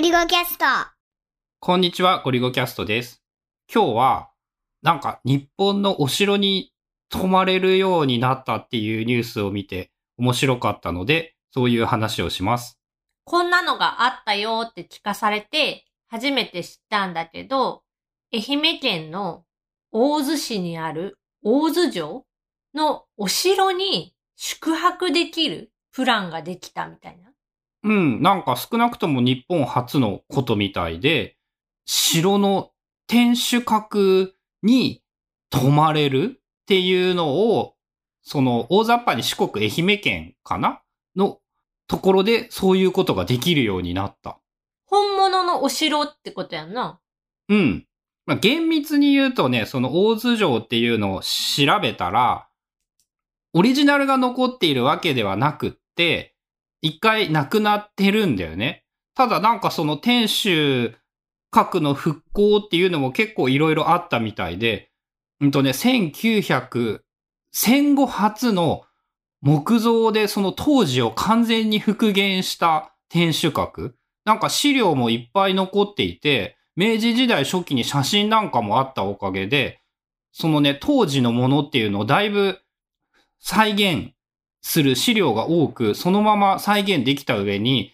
[0.00, 0.64] ゴリゴキャスト。
[1.58, 3.22] こんにちは、ゴリゴキャストです。
[3.70, 4.30] 今日は、
[4.80, 6.72] なんか日本のお城に
[7.10, 12.80] 泊まれるようになったっていうニュースを見て面白かったので、そういう話をします。
[13.24, 17.82] こんなのがあったよって聞かされて、初めて知ったんだけど、
[18.32, 19.44] 愛媛県の
[19.92, 22.24] 大洲市にある大洲城
[22.72, 27.29] のお城に宿泊できるプランができたみたいな。
[27.82, 31.36] うん、なんか少なくとも日本初のことみたいで、
[31.86, 32.70] 城の
[33.06, 35.02] 天守閣に
[35.50, 37.74] 泊まれるっていうのを、
[38.22, 40.82] その大雑把に四国愛媛県かな
[41.16, 41.38] の
[41.88, 44.38] ところでそういうことができるようになった。
[44.86, 47.00] 本物のお城ってことやんな。
[47.48, 47.86] うん。
[48.26, 52.46] まあ、厳密に言うとね、その大洲城っていうのを調べたら、
[53.52, 56.29] オリジナルが残っているわけではなくって、
[56.82, 58.84] 一回なくなってるんだよね。
[59.14, 60.94] ただなんかその天守
[61.52, 64.90] 閣の復興っていうのも結構いろいろあったみたいで、
[65.40, 67.00] うんとね、1900、
[67.52, 68.84] 戦後初の
[69.40, 73.92] 木造でその当時を完全に復元した天守閣。
[74.24, 79.80] なんか資料もいっぱい残っていて、明治時代初期に写真なんかもあったおかげで、
[80.32, 82.60] そのね、当時のものっていうのをだいぶ
[83.40, 84.12] 再現
[84.62, 87.92] する資料が多く、そのまま再現できた上に、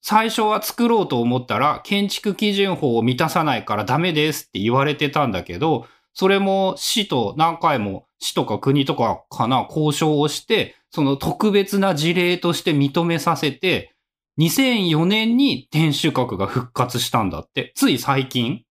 [0.00, 13.94] 最初は作ろうと思ったら、建築基準法を満たさないからダメですって言われてたんだけど、それも市と何回も市とか国とかかな、交渉をして、その特別な事例として認めさせて、
[14.38, 17.72] 2004年に天守閣が復活したんだって。
[17.74, 18.62] つい最近。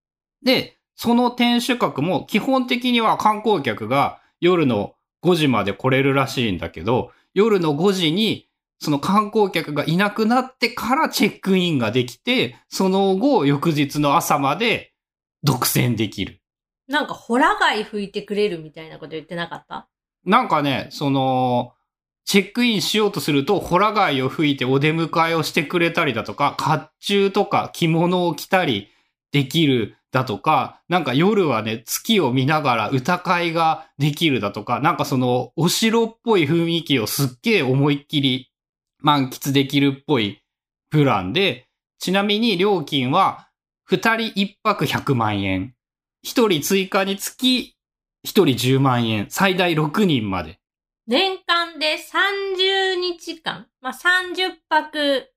[0.43, 8.47] で、その天守閣も基本的には観光客が夜の5時まで来れるらしいんだけど、夜の5時に
[8.79, 14.93] その観光客がいなくなってからチェックインができて、その後翌日の朝まで
[15.43, 16.41] 独占できる。
[16.87, 19.87] なんかホラ貝吹いてくれるみたいなこと言ってなかった？
[20.25, 21.73] なんかね、その、
[22.25, 28.89] チェックインしようとすると、ホラ貝を吹いてお出迎えをしてくれたりだとか、甲冑とか着物を着たり
[29.31, 38.51] できるだとか、なんか夜はね、月を見ながら歌会ができるだとか、なんかその、お城っぽい雰囲気をすっげえ思いっきり
[38.99, 40.43] 満喫できるっぽい
[40.89, 41.67] プランで、
[41.97, 43.49] ちなみに料金は、
[43.83, 45.75] 二人一泊100万円。
[46.23, 47.77] 一人追加につき、
[48.23, 49.27] 一人10万円。
[49.29, 50.59] 最大6人まで。
[51.07, 55.29] 年間で30日間、まあ、30泊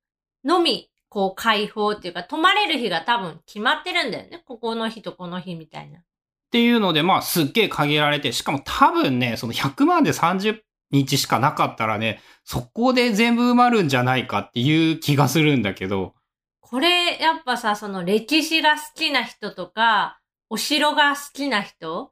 [0.44, 4.42] のみ、こう開放っていうか、泊まれる日が多分決まってるんだよね。
[4.44, 6.00] ここの日とこの日みたいな。
[6.00, 6.02] っ
[6.50, 10.58] ていうので、まあ、すっげえ限られて、しかも多分ね、その100万で30
[10.90, 16.14] 日しかなかったらね、そこで全部埋まるんじゃないかっていう気がするんだけど、
[16.60, 20.18] これ、やっぱさ、その歴史が好きな人とか、
[20.50, 22.10] お城が好きな人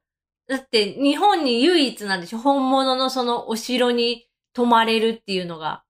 [0.49, 2.39] だって日本に唯一なんでしょ？
[2.39, 5.83] 本物のそのお城に泊まれるっていうのが。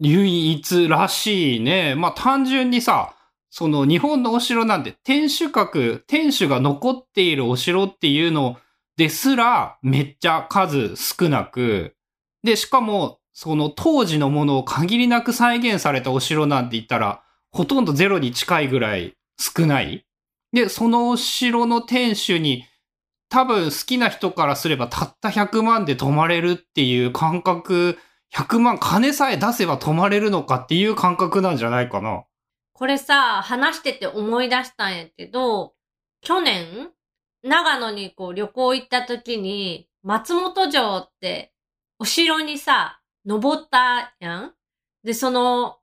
[0.00, 1.94] 唯一らしいね。
[1.94, 3.14] まあ単純にさ、
[3.50, 8.56] その日本のお城なんて天守閣、天守が残っているお城っていうの
[8.96, 11.94] ですらめっちゃ数少なく、
[12.42, 20.04] で、しかもその当時のものを限りなく再現されたお城なんて言ったら、ほとんどゼロに近いぐらい少ない。
[20.52, 22.64] で、そのお城の天守に
[23.28, 27.98] 多分好きな人からすればたった100万で泊まれるっていう感覚、
[28.34, 32.24] 100万金さえ出せば泊まれるのかっていう感覚なんじゃないかな。
[32.72, 35.74] これさ、話してて思い出したんやけど、
[36.20, 36.90] 去年、
[37.42, 41.52] 長野にこう旅行行った時に、松本城って
[41.98, 44.54] お城にさ、登ったやん
[45.02, 45.78] で、その、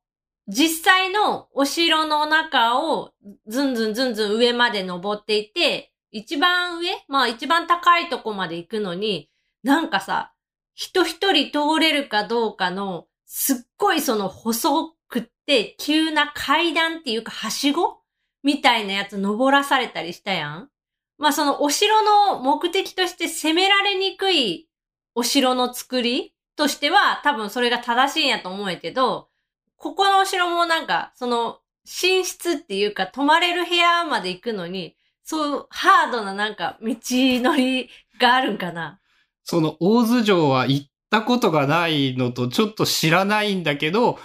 [0.47, 3.11] 実際のお城の中を
[3.47, 9.29] ずんずんずんずん上まで登っていて、一番上まあ一番高いとこまで行くのに、
[9.63, 10.34] なんかさ、
[10.75, 18.01] 人一人通れるかどうかの、すっごいその細くって急な階段っていうかはしご
[18.43, 20.69] みたいなやつ登らされたりしたやん。
[21.17, 24.67] まあそのお城の目的として攻められにくい
[25.15, 29.29] お城の作りとしては多分それが正しいんやと思うけど、
[29.77, 37.89] ここのお城もなんかその寝室っていうか泊まれる部屋まで行くのに、そうハードななんか道のり
[38.19, 38.99] があるんかな。
[39.45, 44.19] その大洲城は行ったことがないのとちょっと知らないんだけど、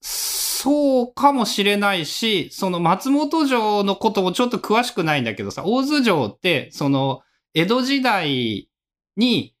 [0.00, 7.22] そうかもしれないし、その松本城のこともちょっと詳しくないんだけどさ、大洲城って、その
[7.54, 8.68] 江戸時代
[9.16, 9.54] に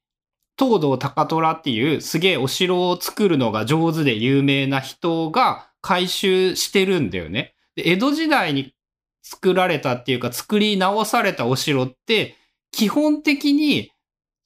[0.58, 7.54] 東堂高虎っていうすげえお城を作るのが上手で有名な人が改修してるんだよね。
[7.76, 8.74] で、江戸時代に
[9.22, 12.36] 作られたっていうか作り直されたお城って、
[12.72, 13.90] 基本的に、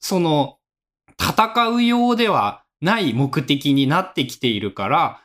[0.01, 0.57] その、
[1.19, 5.21] 戦うようではない目的になってきているから、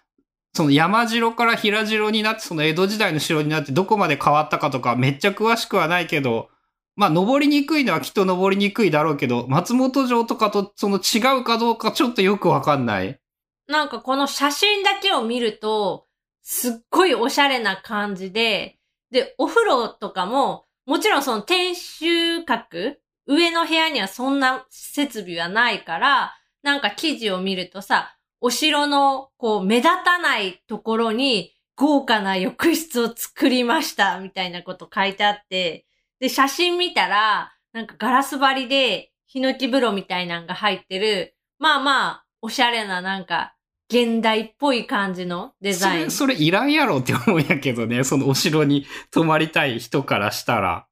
[0.55, 6.49] その山城から平城になって、その江戸時代の城になってどこまで変わったかとかめっちゃ詳しくはないけど、
[6.94, 13.20] まあ登りにくいのはきっと登りにくいだろうけど、松本城とかとその違うかどうかちょっとよくわかんない。
[13.69, 16.06] なんかこの写真だけを見ると、
[16.43, 18.78] すっごいおしゃれな感じで、
[19.11, 22.96] で、お風呂とかも、もちろんその天守閣、
[23.26, 35.87] 上の部屋にはそんな設備はないから、なんか記事を見るとさ、お城のこう目立たないところに豪華な浴室を作りましたみたいなこと書いてあって、
[36.20, 43.55] で、写真見たら、なんかガラス張りでヒノキ風呂みたいなのが入ってる、まあまあ、おしゃれななんか
[43.90, 46.34] 現代っぽい感じのデザインそれ、。
[46.34, 50.87] それいらんやろって思うんやけどね、そのお城に泊まりたい人からしたら。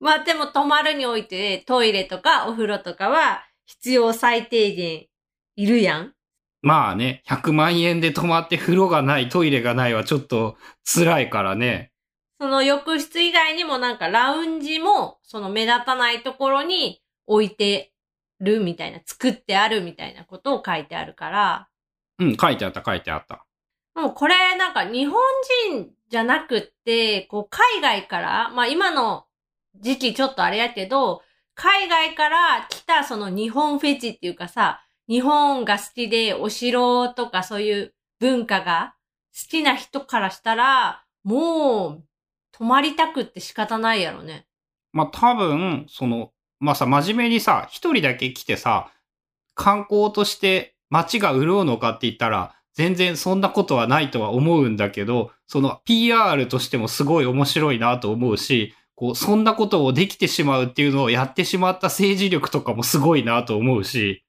[0.00, 5.06] まあでも泊まるにおいてトイレとかお風呂とかは必要最低限
[5.56, 6.14] いるやん。
[6.62, 11.92] まあね、100万円で泊まって風呂がない、トイレがないはちょっと辛いからね。
[12.38, 17.92] その浴室以外にもなんかラウンジもその目立たないところに置いて
[18.40, 21.68] るみたいな、作ってあるみたいなことを書いてあるから、
[22.18, 23.46] うん、書いてあった、書いてあった。
[23.94, 25.20] もうこれなんか日本
[25.72, 29.24] 人じゃなくって、こう海外から、まあ今の
[29.76, 31.22] 時期ちょっとあれやけど、
[31.54, 38.94] 海外から来たその日本フェチっていうかさ、日本が好きでお城とかそういう文化が
[39.34, 42.04] 好きな人からしたら、もう
[42.52, 44.46] 泊まりたくって仕方ないやろね。
[44.92, 48.90] まあ多分、その、まあさ、真面目にさ、一人だけ来てさ、
[49.54, 64.26] 観光として街が潤うのかって言ったら、全然そんなことはないとは思うんだけど、その PR としてもすごい面白いなと思うし、こう、そんなことをできてしまうっていうのをやってしまった政治力とかもすごいなと思うし、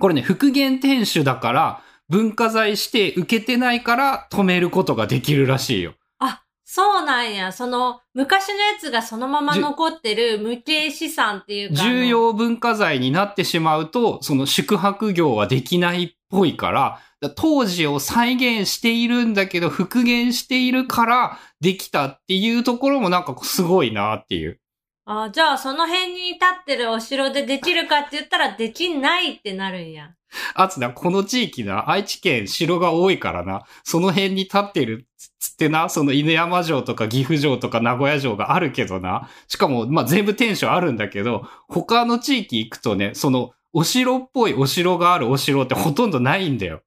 [0.00, 5.94] これね、復元天守だから、文化財指定受けてないから止めることができるらしいよ。
[6.18, 7.52] あ、そうなんや。
[7.52, 11.80] その昔のやつがそのまま残ってる無形資産っていうか。
[11.80, 24.58] 重要文化財になってしまうと、その宿泊業はできないっぽいから、だ当時を再現しているんだけど、復元しているからできたっていうところもなんかすごいなっていう。
[25.04, 30.14] あじゃあその辺に立ってるお城でできるかって言ったらできないってなるんや。
[30.54, 35.06] あつな、この地域な、愛知県城が多いからな、その辺に立ってる
[35.40, 46.82] つってな、その犬山城とか岐阜城とか名古屋城があるけどな、しかも、まあ、全部天守あるんだけど、他の地域行くとね、その、お城っぽいお城があるお城ってほとんどないんだよ。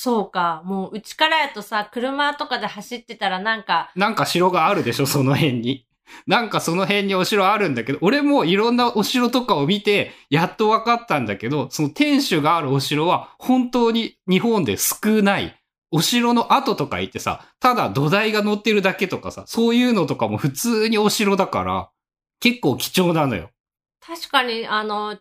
[0.00, 0.62] そうか。
[0.64, 5.88] もううちからやとさ、車とかで走ってたらなんか、なんか城があるでしょ、その辺に。
[6.24, 15.60] なんかその辺にお城あるんだけど、俺もいろんなお城とかを見て、やっと分かったんだけど、その天守があるお城は本当に日本で少ない。
[15.90, 21.90] お城の跡とか言ってさ、ただ土台が乗ってるだけとかさ、そういうのとかも普通にお城だから、
[22.38, 23.50] 結構貴重なのよ。
[23.98, 25.18] 確かにあの、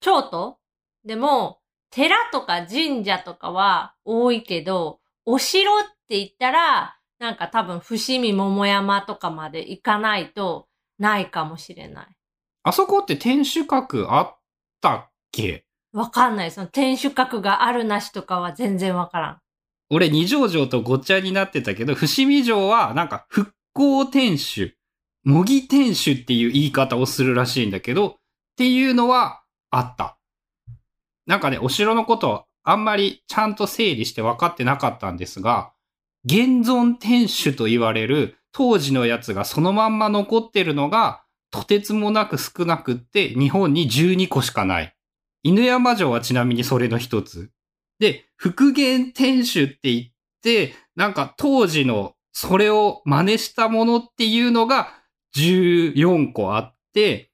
[0.00, 0.58] 京都
[1.02, 1.57] でも、
[1.90, 10.68] 寺とか神社とかは多いけど、お城って言ったら、なんか多分伏見桃山とかまで行かないと
[10.98, 12.06] ないかもしれない。
[12.62, 14.38] あそこって天守閣あっ
[14.80, 15.64] たっけ？
[15.92, 16.50] わかんない。
[16.50, 19.38] その天守閣があるなしとかは全然わからん。
[19.90, 24.74] 俺二条城とごっちゃになってたけど、伏見城はなんか復興天守、
[25.24, 28.14] 模擬天守っていう言い方をするらしいんだけど、っ
[28.56, 30.17] ていうのはあった。
[31.28, 35.72] なんかね、お城のことあんまりちゃんと整理して分かってなかったんですが、
[36.24, 44.94] 現存天守と言われる当時のやつがそのまんま残ってるのが、とてつもなく少なくって日本に12個しかない。
[45.42, 47.50] 犬山城はちなみにそれの一つ。
[47.98, 50.06] で、復元天守って言っ
[50.42, 54.94] て、なんか当時のそれを真似したものっていうのが
[55.36, 57.30] 14個あって、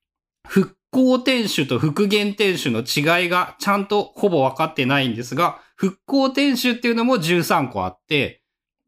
[0.46, 8.42] 復興天守と復元天守の違いがちゃんとほぼ分かってないんですが、復興天守っていうのも13個あって、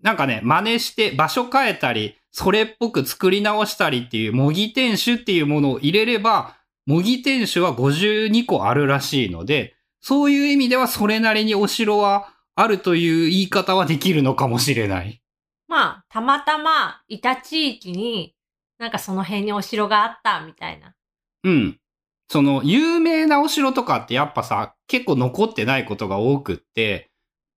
[0.05, 6.55] なんかね、真似して場所変えたり、それっぽく作り直したりっていう模擬天守っていうものを入れれば、
[6.87, 15.21] 模擬天守は52個あるらしいので、そういう意味ではそれなりにお城はあるという言い方はできるのかもしれない。
[15.67, 18.37] まあ、たまたまいた地域に、
[18.79, 20.95] なんかその辺にお城があったみたいな。
[21.43, 21.81] うん。
[22.29, 27.11] その、有名なお城とかってやっぱさ、結構残ってないことが多くって、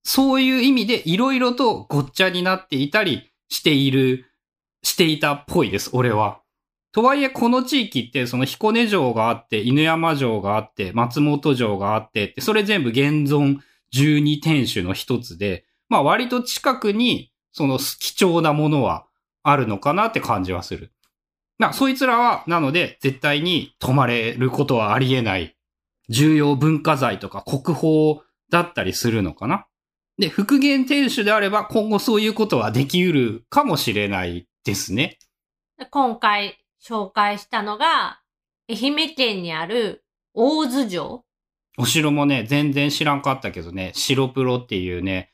[0.04, 4.26] そういう意味でいろいろとごっちゃになっていたりしている
[4.84, 6.42] していたっぽいです、俺は。
[6.92, 13.60] とはいえ、この地域って、その彦根城があって、犬山城があって、松本城があって、それ全部現存
[13.94, 19.06] 12天守の一つで、まあ割と近くに、その貴重なものは
[19.44, 20.92] あるのかなって感じはする。
[21.60, 25.56] な、そいつらは、なので、絶対に泊まれることはありえない、
[26.10, 29.68] 重要文化財とか国宝だったりするのかな？
[30.18, 35.20] で、復元天守であれば、今後そういうことはできうるかもしれないですね。
[35.78, 38.22] で今回紹介したのが、
[38.70, 41.25] 愛媛県にある大津城。
[41.78, 45.32] お城もね、全然知らんかったけどね、白プロっていうね、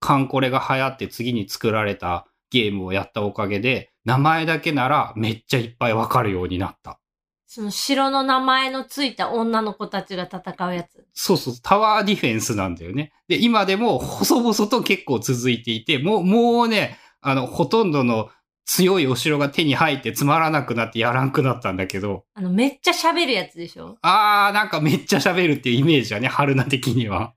[0.00, 6.98] カンコレが流行って次に作られたゲームをやったおかげで、名前だけならめっちゃいっぱいわかるようになった。
[7.46, 11.06] その城の名前のついた女の子たちが戦うやつ。
[11.12, 13.12] そうそう、タワーディフェンスなんだよね。
[13.28, 18.30] で、今でも細々と結構続いていて、もう、もうね、あの、ほとんどの
[18.64, 23.96] 強いお城が手に入ってつまらなくなってやらんくなったんだけど、あの、めっちゃ喋るやつでしょ？
[24.02, 27.34] あー、なんかめっちゃ喋るっていうイメージはね、春菜的には。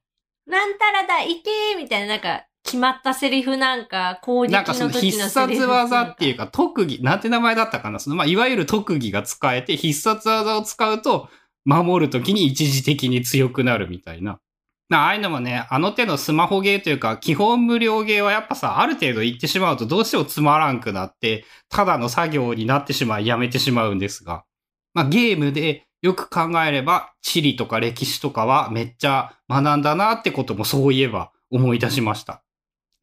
[0.48, 7.98] なんたらだ、いけーみたいな、なんか、決まったセリフなんか、攻撃なんかそのの時必殺技っていうか特技、なんて名前だったかな？
[7.98, 11.30] その、まあ、いわゆる特技が使えて必殺技を使うと
[11.66, 14.40] 守るときに一時的に強くなるみたいな。
[14.88, 24.46] なああいうのもね、あの手のスマホゲーというか、基本無料ゲーはやっぱさ、ある程度行ってしまうとどうしてもつまらんくなって、ただの作業になってしまい、やめてしまうんですが。
[24.94, 32.42] まあゲームでよく考えれば、地理とか歴史とかはめっちゃ学んだなってこともそういえば思い出しました。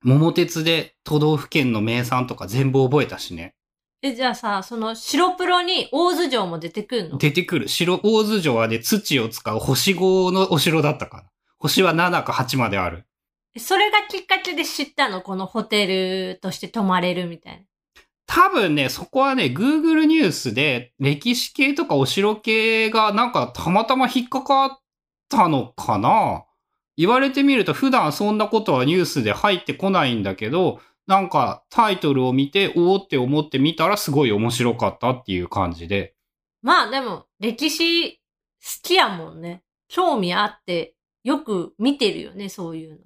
[0.04, 3.54] 桃鉄で都道府県の名産とか全部覚えたしね。
[4.02, 7.18] え、じゃあさ、その白プロに大津城も出てくるの？
[7.18, 7.68] 出てくる。
[7.68, 11.24] 白大津城はね、土を使う星5のお城だったかな。
[11.58, 13.06] 星は7か8まである。
[13.58, 15.22] それがきっかけで知ったの？
[15.22, 17.62] このホテルとして泊まれるみたいな。
[18.26, 24.78] 多分ね、そこはね、Google ニュースで歴史系とかお城系がなんかたまたま引っかかっ
[25.28, 26.44] たのかな
[26.96, 36.14] 言われてみると普段そんなことはニュースで入ってこないんだけど、なんかタイトルを見て、おーって思ってみたらすごい面白かったっていう感じで。
[36.62, 38.18] まあでも、歴史好
[38.82, 39.62] きやもんね。
[39.88, 42.98] 興味あって、よく見てるよね、そういうの。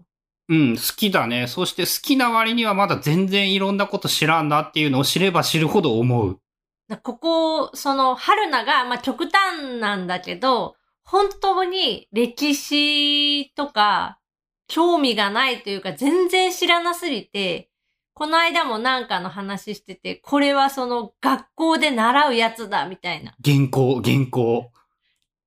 [0.48, 1.46] うん、好きだね。
[1.46, 6.40] そして好きな割にはまだ全然いろんなこと知らんなっていうのを知れば知るほど思う。
[6.88, 10.74] だここ、その、春菜が、まあ極端なんだけど、
[11.10, 14.20] 本当に歴史とか、
[14.68, 17.68] 興味がないというか、全然知らなすぎて、
[18.14, 23.34] この間もなんかの話してて、これはその学校で習うやつだ、みたいな。
[23.44, 24.70] 原稿、原稿。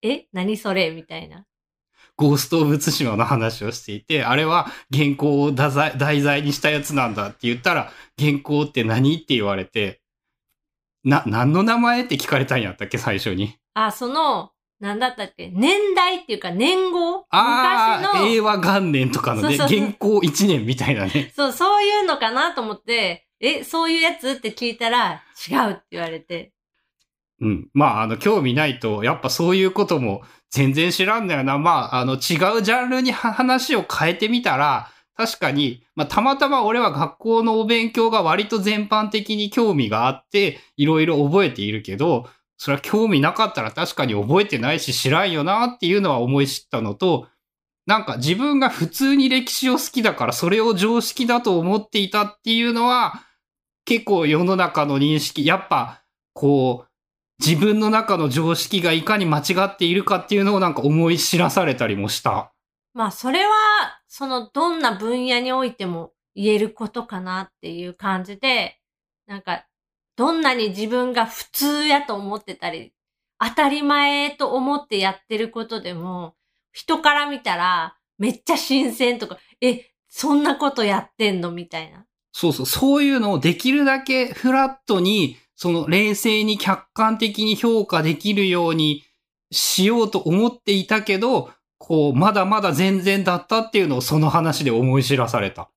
[0.02, 0.28] え？
[0.34, 0.92] 何それ？
[0.92, 1.46] みたいな。
[2.18, 7.90] ゴースト・オブ・ツシマの話をしていて、あれは原稿を題材題材にしたやつなんだって言ったら、
[8.20, 10.02] 原稿って何って言われて、
[11.06, 13.56] な、何の名前って聞かれたんやったっけ、最初に。
[13.76, 14.52] あ、その、
[14.84, 15.50] なんだったっけ？
[15.54, 17.26] 年代っていうか年号？
[17.30, 21.32] ああ、昔の、令和元年とかのね、そうそうそう原稿1年みたいなね。
[21.38, 26.52] そう、そういうのかなと思って、え、そういうやつって聞いたら、違うって言われて。
[27.40, 27.70] うん。
[27.74, 31.58] まあ、あの、興味ないと、やっぱそういうことも全然知らんだよな。
[31.58, 32.20] まあ、あの、違う
[32.62, 47.28] ジャンルには話を変えてみたら、確かに、まあ、たまたま俺は学校のお勉強が割と全般的に興味があって、いろいろ覚えているけど、それは興味なかったら確かに覚えてないし知らんよなっていうのは思い知ったのと、
[47.86, 53.24] なんか自分が普通に歴史を好きだからそれを常識だと思っていたっていうのは、
[53.86, 56.90] 結構世の中の認識、やっぱ、こう、
[57.46, 62.54] 自分の中の常識がいかに間違っているかっていうのをなんか思い知らされたりもした。
[62.94, 63.52] まあ、それは、
[64.08, 68.80] その、どんな分野においても言えることかなっていう感じで、
[69.28, 69.66] なんか、
[70.16, 72.94] どんなに自分が普通やと思ってたり、
[73.40, 76.36] 当たり前と思ってやってることでも、
[76.72, 82.06] 人から見たら、めっちゃ新鮮とか、え、そんなことやってんのみたいな。
[82.32, 89.04] そうそう、そういうのをできるだけフラットに、その冷静に客観的に評価できるように
[89.52, 95.70] しようと思っていたけど、こう、まだまだ全然だったっていうのをその話で思い知らされた。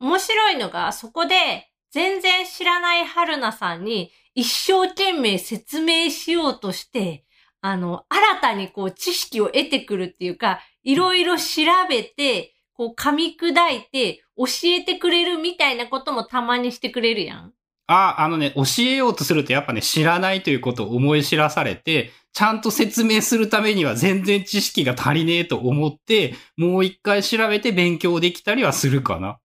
[0.00, 7.24] 面白いのが、そこで、全然知らない春菜さんに一生懸命説明しようとして、
[7.60, 11.44] あの、新たにこう知識を得てくるっていうか、いろいろ調
[11.88, 17.52] べて、こう噛み砕いて教えてくれるみたいなこともたまにしてくれるやん。
[17.86, 29.38] あ、あのね、教えようとするとやっぱね、知らないということを思い知らされて、ちゃんと説明するためには全然知識が足りねえと思って、もう一回調べて勉強できたりはするかな。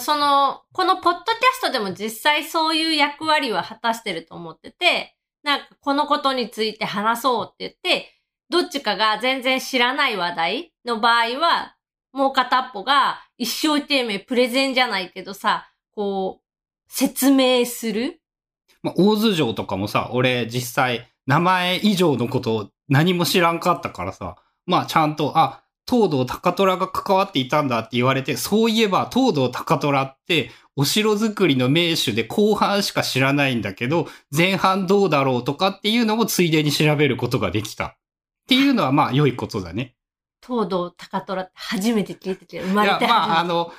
[0.00, 8.10] その、このポッドキャストでも実際そういう役割は果たしてると思ってて、なんかこのことについて話そうって言って、
[8.50, 11.76] どっちかが全然知らない話題の場合は、
[12.12, 16.44] もう片っぽが一生懸命プレゼンじゃないけどさ、こう、
[16.88, 18.20] 説明する。
[18.82, 24.36] まあ、大津城とかもさ、俺実際名前以上のことを何も知らんかったからさ、
[24.66, 37.86] まあちゃんと、あ、東堂高虎が関わっていたんだって言われて、そういえば東堂高虎ってお城作りの名手で後半しか知らないんだけど、前半どうだろうとかっていうのもついでに調べることができた。
[37.86, 37.94] っ
[38.48, 39.94] ていうのはまあ良いことだね。
[40.46, 43.72] 東堂高虎って初めて聞いてて、生まれていや、まああの、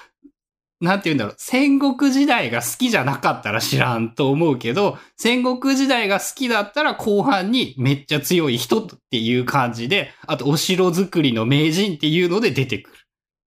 [0.81, 12.97] なんて言うんだろう、戦国時代が好きじゃなかったら知らんと思うけど、戦国時代が好きだったら後半にめっちゃ強い人っていう感じで、あとお城作りの名人っていうので出てくる。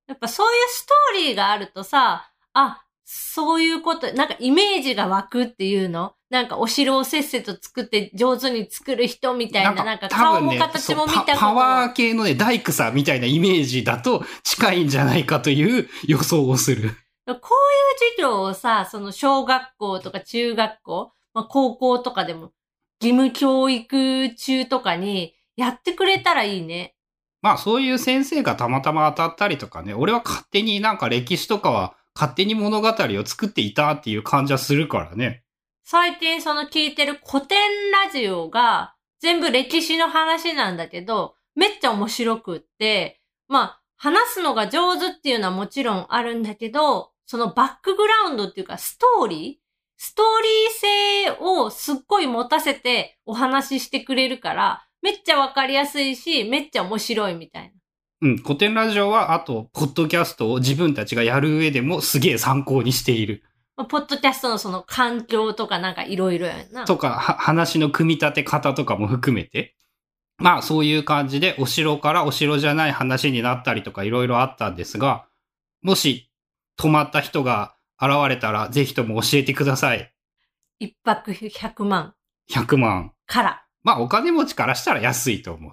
[0.07, 6.15] やっぱそういうストーリーがあるとさ、あ、そういうこと、なんかイメージが湧くっていうの？
[6.31, 16.97] なんかお城をせっせと作って上手に作る人みたいな、なんか顔も形も見たこと、ね、パワー系のね、大工さんみたいなイメージだと近いんじゃないかという予想をする。
[17.37, 22.53] こういう授業をさ、その小学校とか中学校、まあ、高校とかでも
[23.01, 26.95] 義務教育中とかにやってくれたらいいね。
[27.41, 35.45] まあそういう先生がたまたま当たったりとかね、俺は勝手になんか歴史とかは勝手に物語を作っていたっていう感じはするからね。
[35.85, 37.59] 最近その聞いてる古典
[37.93, 49.69] ラジオが全部歴史の話なんだけど、めっちゃ面白くって、まあ話すのが上手っていうのはもちろんあるんだけど、そのバックグラウンドっていうか、ストーリー？
[49.99, 50.27] ストー
[51.27, 57.71] リー性をすっごい持たせてお話ししてくれるから、めっちゃわかりやすいし、めっちゃ面白いみたいな。
[58.23, 63.45] うん、古典ラジオは、あと、ポッドキャストを自分たちがやる上でもすげえ参考にしている。
[63.77, 66.87] ポッドキャストのその環境とかなんかいろいろやな。
[66.87, 69.77] とか、話の組み立て方とかも含めて。
[70.39, 75.27] まあ、そういう感じで、お城からお城じゃない話になったりとかいろいろあったんですが、
[75.83, 76.28] もし
[76.79, 80.15] 泊まった人が現れたら、ぜひとも教えてください。
[80.79, 82.15] 一泊100万。
[82.51, 83.13] 100万。
[83.27, 83.65] から。
[83.83, 85.73] まあ、お金持ちからしたら安いと思う。